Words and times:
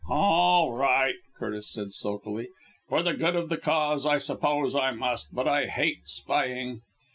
"All 0.09 0.73
right," 0.73 1.13
Curtis 1.37 1.69
said 1.71 1.91
sulkily, 1.93 2.47
"for 2.89 3.03
the 3.03 3.13
good 3.13 3.35
of 3.35 3.49
the 3.49 3.57
cause 3.57 4.03
I 4.03 4.17
suppose 4.17 4.73
I 4.73 4.89
must, 4.89 5.31
but 5.35 5.47
I 5.47 5.67
hate 5.67 6.07
spying." 6.07 6.81